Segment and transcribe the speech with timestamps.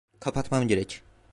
[0.19, 1.03] Kapatmam gerek.